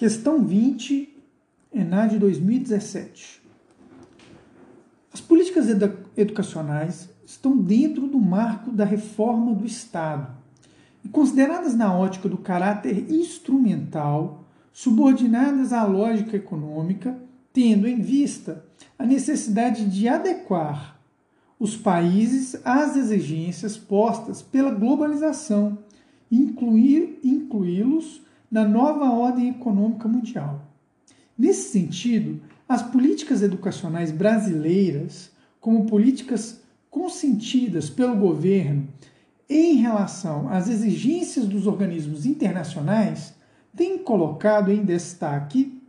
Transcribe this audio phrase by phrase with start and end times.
[0.00, 1.14] Questão 20,
[1.74, 3.42] ENAD 2017.
[5.12, 10.34] As políticas edu educacionais estão dentro do marco da reforma do Estado
[11.04, 17.14] e consideradas na ótica do caráter instrumental, subordinadas à lógica econômica,
[17.52, 18.64] tendo em vista
[18.98, 20.98] a necessidade de adequar
[21.58, 25.76] os países às exigências postas pela globalização
[26.32, 30.64] incluí-los na nova ordem econômica mundial.
[31.38, 38.88] Nesse sentido, as políticas educacionais brasileiras, como políticas consentidas pelo governo
[39.48, 43.34] em relação às exigências dos organismos internacionais,
[43.74, 45.80] têm colocado em destaque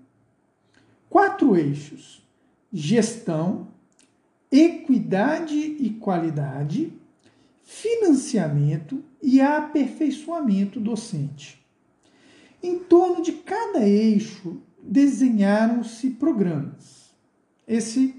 [1.10, 2.24] quatro eixos:
[2.72, 3.68] gestão,
[4.52, 6.94] equidade e qualidade,
[7.64, 11.61] financiamento e aperfeiçoamento docente.
[12.64, 17.12] Em torno de cada eixo desenharam-se programas.
[17.68, 18.16] Esse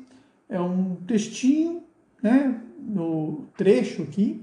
[0.49, 1.83] é um textinho,
[2.23, 4.41] né, no trecho aqui,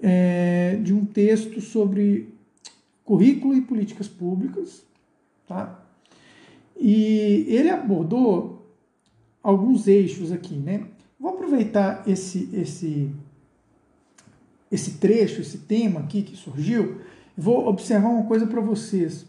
[0.00, 2.28] é, de um texto sobre
[3.04, 4.84] currículo e políticas públicas,
[5.46, 5.82] tá?
[6.78, 8.66] E ele abordou
[9.42, 10.86] alguns eixos aqui, né?
[11.18, 13.10] Vou aproveitar esse esse
[14.70, 17.00] esse trecho, esse tema aqui que surgiu,
[17.38, 19.24] vou observar uma coisa para vocês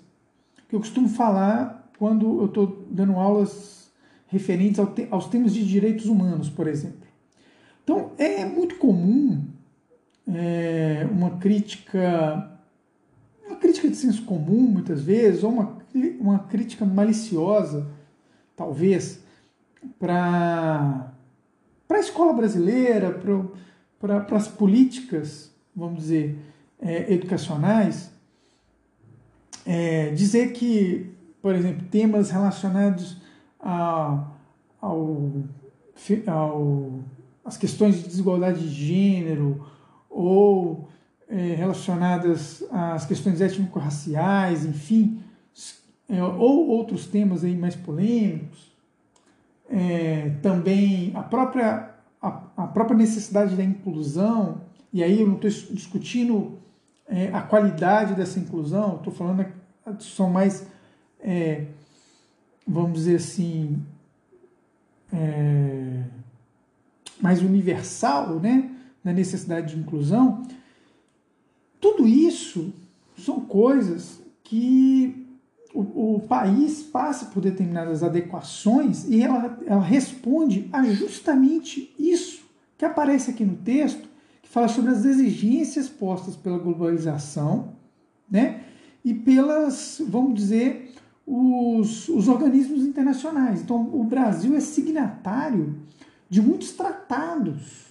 [0.68, 3.92] que eu costumo falar quando eu estou dando aulas
[4.28, 4.80] referentes
[5.12, 7.08] aos temas de direitos humanos, por exemplo.
[7.84, 9.44] Então, é muito comum
[10.28, 12.52] é, uma crítica,
[13.46, 15.78] uma crítica de senso comum, muitas vezes, ou uma,
[16.20, 17.88] uma crítica maliciosa,
[18.56, 19.24] talvez,
[20.00, 21.12] para
[21.90, 23.20] a escola brasileira,
[24.00, 26.38] para as políticas, vamos dizer,
[26.82, 28.12] é, educacionais,
[29.66, 33.18] é, dizer que, por exemplo, temas relacionados
[33.60, 34.26] a,
[34.82, 35.44] ao,
[36.28, 37.00] ao,
[37.44, 39.66] as questões de desigualdade de gênero
[40.10, 40.90] ou
[41.28, 45.22] é, relacionadas às questões étnico-raciais, enfim,
[46.10, 48.70] é, ou outros temas aí mais polêmicos,
[49.70, 54.62] é, também a própria, a, a, própria necessidade da inclusão,
[54.92, 56.59] e aí eu não estou discutindo
[57.10, 59.46] é, a qualidade dessa inclusão, estou falando
[59.86, 60.68] a discussão mais,
[61.20, 61.66] é,
[62.68, 63.82] vamos dizer assim,
[65.12, 66.04] é,
[67.20, 68.70] mais universal, né?
[69.04, 70.44] da necessidade de inclusão,
[71.80, 72.74] tudo isso
[73.18, 75.28] são coisas que
[75.74, 82.44] o, o, país passa por determinadas adequações e ela, ela responde a justamente isso
[82.78, 84.10] que aparece aqui no texto,
[84.50, 87.74] fala sobre as exigências postas pela globalização,
[88.30, 88.64] né?
[89.04, 90.94] E pelas, vamos dizer,
[91.26, 93.62] os, os organismos internacionais.
[93.62, 95.78] Então, o Brasil é signatário
[96.30, 97.90] de muitos tratados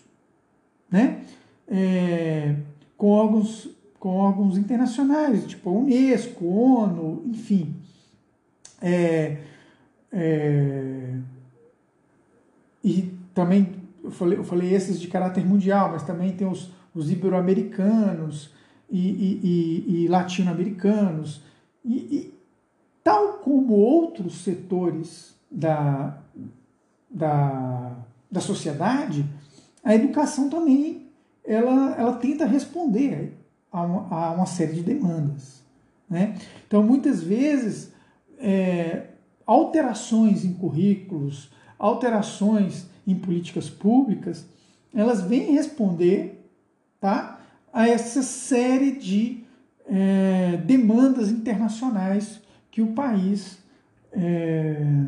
[0.91, 1.23] né?
[1.67, 2.57] É,
[2.97, 7.77] com, órgãos, com órgãos internacionais, tipo a Unesco, ONU, enfim.
[8.81, 9.39] É,
[10.11, 11.15] é,
[12.83, 13.75] e também,
[14.09, 18.51] eu falei, eu falei esses de caráter mundial, mas também tem os, os ibero-americanos
[18.91, 21.43] e, e, e, e latino-americanos.
[21.85, 22.35] E,
[23.05, 26.19] tal como outros setores da,
[27.11, 27.97] da,
[28.31, 29.25] da sociedade,
[29.85, 31.07] a educação também
[31.45, 33.35] ela, ela tenta responder
[33.71, 35.63] a uma, a uma série de demandas.
[36.09, 36.35] Né?
[36.67, 37.93] Então, muitas vezes,
[38.39, 39.09] é,
[39.47, 44.47] alterações em currículos, alterações em políticas públicas,
[44.95, 46.47] elas vêm responder
[47.01, 47.41] tá,
[47.73, 49.45] a essa série de
[49.87, 53.59] é, demandas internacionais que o país
[54.13, 55.05] é,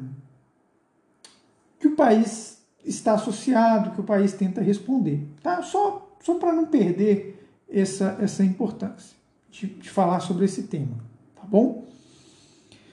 [1.79, 5.27] que o país está associado, que o país tenta responder.
[5.43, 5.63] Tá?
[5.63, 9.17] Só, só para não perder essa, essa importância
[9.51, 10.97] de, de falar sobre esse tema.
[11.35, 11.87] Tá bom?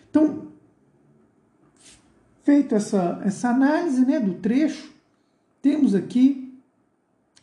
[0.09, 0.48] Então,
[2.44, 4.96] feito essa, essa análise né, do trecho,
[5.62, 6.57] temos aqui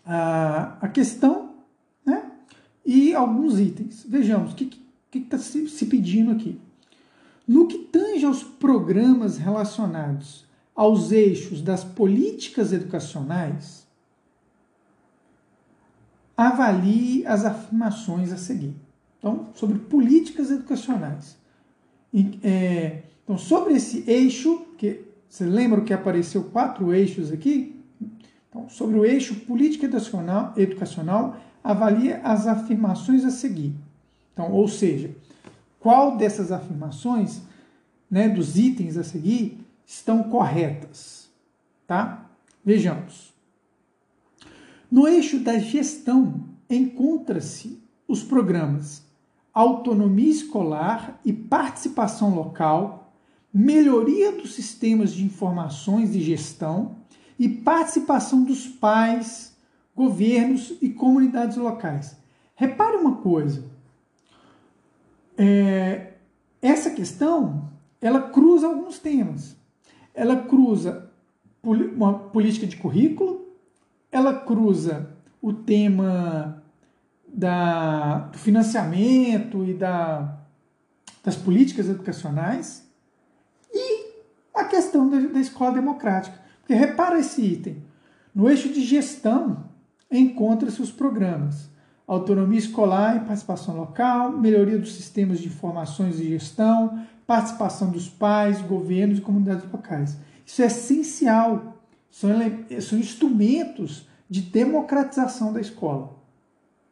[0.04, 1.54] a, a questão
[2.04, 2.30] né,
[2.84, 4.04] e alguns itens.
[4.08, 4.70] Vejamos o que
[5.12, 6.60] está se, se pedindo aqui.
[7.46, 10.44] No que tange aos programas relacionados
[10.74, 13.86] aos eixos das políticas educacionais,
[16.36, 18.74] avalie as afirmações a seguir.
[19.18, 21.36] Então, sobre políticas educacionais.
[22.42, 27.73] É, então, sobre esse eixo, que você lembra que apareceu quatro eixos aqui?
[28.54, 33.74] Então, sobre o eixo política educacional, educacional, avalie as afirmações a seguir.
[34.32, 35.10] Então, ou seja,
[35.80, 37.42] qual dessas afirmações
[38.08, 41.28] né, dos itens a seguir estão corretas,
[41.84, 42.30] tá?
[42.64, 43.34] Vejamos.
[44.88, 49.02] No eixo da gestão encontra-se os programas
[49.52, 53.12] autonomia escolar e participação local,
[53.52, 56.96] melhoria dos sistemas de informações e gestão
[57.38, 59.56] e participação dos pais,
[59.94, 62.16] governos e comunidades locais.
[62.54, 63.64] Repare uma coisa,
[65.36, 66.12] é,
[66.62, 67.68] essa questão
[68.04, 69.56] ela cruza alguns temas.
[70.14, 71.10] Ela cruza
[71.62, 73.48] uma política de currículo,
[74.12, 75.10] ela cruza
[75.40, 76.62] o tema
[77.26, 80.38] da, do financiamento e da,
[81.22, 82.86] das políticas educacionais
[83.72, 84.12] e
[84.54, 86.43] a questão da, da escola democrática.
[86.64, 87.82] Porque repara esse item.
[88.34, 89.64] No eixo de gestão
[90.10, 91.68] encontra-se os programas
[92.06, 98.60] autonomia escolar e participação local, melhoria dos sistemas de informações e gestão, participação dos pais,
[98.60, 100.16] governos e comunidades locais.
[100.44, 101.78] Isso é essencial,
[102.10, 102.30] são,
[102.80, 106.14] são instrumentos de democratização da escola.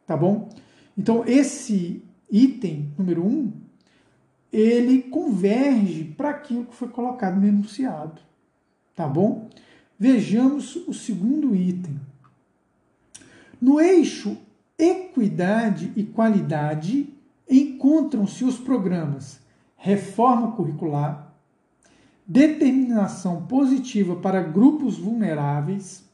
[0.06, 0.48] Tá bom?
[0.96, 3.52] Então, esse item número um,
[4.50, 8.20] ele converge para aquilo que foi colocado no enunciado.
[8.94, 9.48] Tá bom?
[9.98, 11.98] Vejamos o segundo item.
[13.60, 14.36] No eixo
[14.78, 17.12] equidade e qualidade
[17.48, 19.40] encontram-se os programas
[19.82, 21.34] reforma curricular,
[22.24, 26.08] determinação positiva para grupos vulneráveis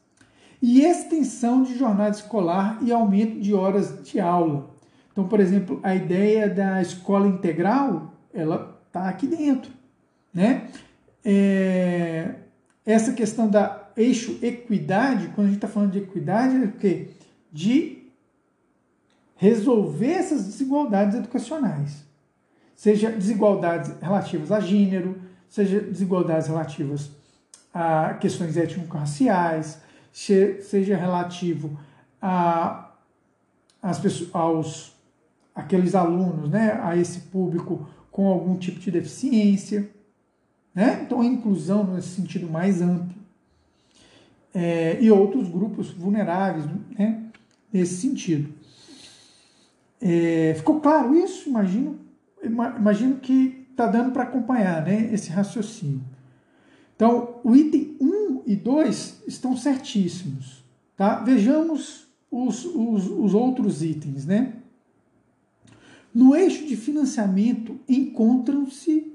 [0.59, 4.71] e extensão de jornada escolar e aumento de horas de aula.
[5.11, 9.71] Então, por exemplo, a ideia da escola integral, ela está aqui dentro,
[10.33, 10.67] né?
[11.23, 11.88] É,
[12.91, 17.09] essa questão da eixo equidade, quando a gente está falando de equidade, é o quê?
[17.51, 18.03] De
[19.35, 22.09] resolver essas desigualdades educacionais
[22.79, 27.11] seja desigualdades relativas a gênero, seja desigualdades relativas
[27.73, 29.81] a questões étnico-raciais,
[30.13, 31.77] seja relativo
[32.21, 32.93] a,
[33.81, 34.95] as pessoas, aos
[35.53, 39.89] aqueles alunos, né, a esse público com algum tipo de deficiência,
[40.79, 41.01] né?
[41.05, 43.13] Então a inclusão nesse sentido mais amplo
[44.53, 46.65] é, e outros grupos vulneráveis,
[46.97, 47.21] né,
[47.71, 48.49] nesse sentido.
[49.99, 51.49] É, ficou claro isso?
[51.49, 51.99] Imagino
[52.41, 56.01] imagino que está dando para acompanhar né, esse raciocínio.
[56.95, 60.63] Então, o item 1 e 2 estão certíssimos.
[60.95, 61.19] Tá?
[61.19, 64.25] Vejamos os, os, os outros itens.
[64.25, 64.53] Né?
[66.13, 69.08] No eixo de financiamento encontram-se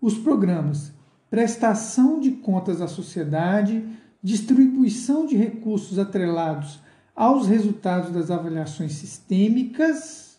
[0.00, 0.92] os programas
[1.30, 3.84] prestação de contas à sociedade,
[4.20, 6.80] distribuição de recursos atrelados
[7.14, 10.30] aos resultados das avaliações sistêmicas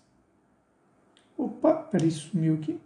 [1.42, 2.80] Opa, peraí, sumiu aqui.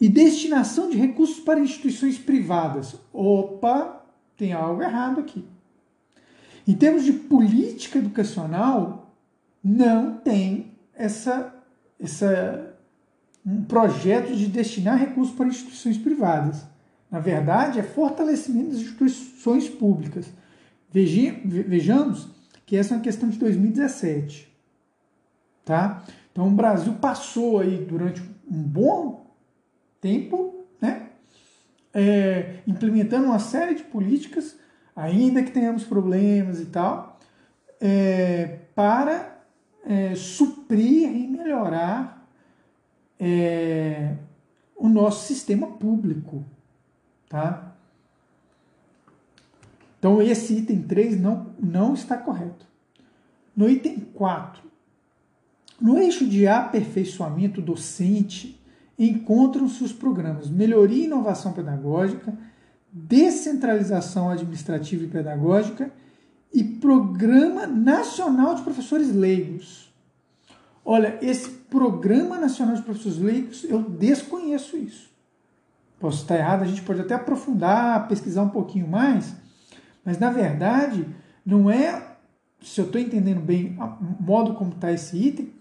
[0.00, 2.96] E destinação de recursos para instituições privadas.
[3.12, 4.06] Opa,
[4.38, 5.44] tem algo errado aqui.
[6.66, 9.12] Em termos de política educacional,
[9.62, 11.54] não tem essa,
[12.00, 12.67] essa
[13.50, 16.62] um projeto de destinar recursos para instituições privadas.
[17.10, 20.26] Na verdade, é fortalecimento das instituições públicas.
[20.90, 22.28] Vejamos
[22.66, 24.52] que essa é uma questão de 2017.
[25.64, 26.04] Tá?
[26.30, 29.26] Então o Brasil passou aí durante um bom
[30.00, 31.08] tempo, né,
[31.92, 34.56] é, implementando uma série de políticas,
[34.94, 37.18] ainda que tenhamos problemas e tal,
[37.80, 39.40] é, para
[39.84, 42.17] é, suprir e melhorar
[43.18, 44.14] é,
[44.76, 46.44] o nosso sistema público,
[47.28, 47.74] tá?
[49.98, 52.66] Então esse item 3 não, não está correto.
[53.56, 54.62] No item 4,
[55.80, 58.60] no eixo de aperfeiçoamento docente,
[58.98, 62.36] encontram-se os programas Melhoria e Inovação Pedagógica,
[62.92, 65.92] Descentralização Administrativa e Pedagógica
[66.52, 69.87] e Programa Nacional de Professores Leigos.
[70.90, 75.10] Olha, esse Programa Nacional de Professores Leigos, eu desconheço isso.
[76.00, 79.34] Posso estar errado, a gente pode até aprofundar, pesquisar um pouquinho mais,
[80.02, 81.06] mas na verdade,
[81.44, 82.16] não é,
[82.62, 85.52] se eu estou entendendo bem o modo como está esse item,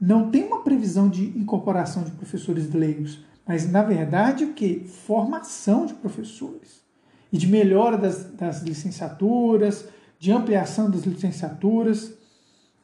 [0.00, 4.84] não tem uma previsão de incorporação de professores leigos, mas na verdade o que?
[4.86, 6.80] Formação de professores
[7.32, 12.17] e de melhora das, das licenciaturas, de ampliação das licenciaturas.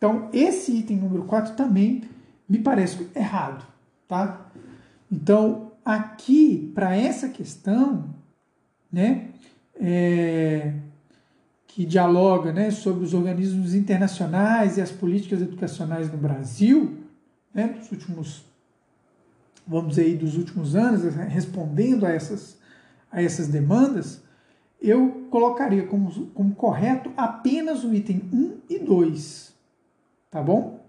[0.04, 2.02] Então, esse item número 4 também
[2.46, 3.64] me parece errado,
[4.06, 4.50] tá?
[5.10, 8.14] Então, aqui, para essa questão,
[8.92, 9.30] né,
[9.76, 10.74] é,
[11.66, 16.98] que dialoga né, sobre os organismos internacionais e as políticas educacionais no Brasil,
[17.54, 18.44] né, dos últimos
[19.66, 22.58] vamos dizer aí, dos últimos anos, respondendo a essas,
[23.10, 24.20] a essas demandas,
[24.82, 29.53] eu colocaria como, como correto apenas o item 1 e 2.
[30.34, 30.84] Tá bom?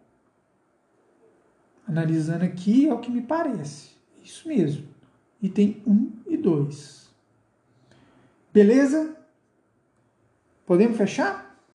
[1.87, 3.91] Analisando aqui é o que me parece.
[4.23, 4.87] Isso mesmo.
[5.39, 7.13] Item 1 e 2.
[8.51, 9.15] Beleza?
[10.65, 11.44] Podemos fechar?